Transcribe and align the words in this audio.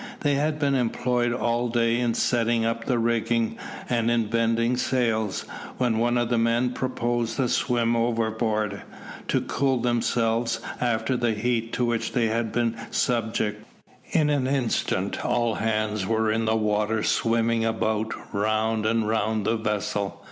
They 0.21 0.33
had 0.33 0.57
been 0.57 0.73
employed 0.73 1.31
all 1.31 1.67
day 1.69 1.99
in 1.99 2.15
setting 2.15 2.65
up 2.65 2.85
the 2.85 2.97
rigging, 2.97 3.59
and 3.87 4.09
in 4.09 4.31
bending 4.31 4.75
sails, 4.75 5.41
when 5.77 5.99
one 5.99 6.17
of 6.17 6.29
the 6.29 6.39
men 6.39 6.71
proposed 6.73 7.39
a 7.39 7.47
swim 7.47 7.95
overboard, 7.95 8.81
to 9.27 9.41
cool 9.41 9.77
themselves 9.79 10.59
after 10.79 11.15
the 11.15 11.33
heat 11.35 11.71
to 11.73 11.85
which 11.85 12.13
they 12.13 12.29
had 12.29 12.51
been 12.51 12.75
subject. 12.89 13.63
In 14.11 14.31
an 14.31 14.47
instant 14.47 15.23
all 15.23 15.53
hands 15.53 16.07
were 16.07 16.31
in 16.31 16.45
the 16.45 16.55
water 16.55 17.03
swimming 17.03 17.63
about 17.63 18.11
round 18.33 18.87
and 18.87 19.07
round 19.07 19.45
the 19.45 19.55
vessel. 19.57 20.19